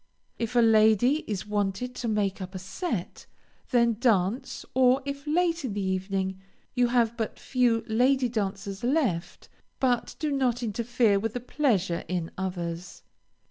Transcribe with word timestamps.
If 0.39 0.55
a 0.55 0.61
lady 0.61 1.17
is 1.27 1.45
wanted 1.45 1.93
to 1.97 2.07
make 2.07 2.41
up 2.41 2.55
a 2.55 2.57
set, 2.57 3.27
then 3.69 3.97
dance, 3.99 4.65
or 4.73 5.03
if, 5.05 5.27
late 5.27 5.63
in 5.63 5.73
the 5.73 5.81
evening, 5.83 6.41
you 6.73 6.87
have 6.87 7.15
but 7.15 7.37
few 7.37 7.85
lady 7.87 8.27
dancers 8.27 8.83
left, 8.83 9.47
but 9.79 10.15
do 10.17 10.31
not 10.31 10.63
interfere 10.63 11.19
with 11.19 11.33
the 11.35 11.39
pleasure 11.39 12.03
in 12.07 12.31
others. 12.35 13.03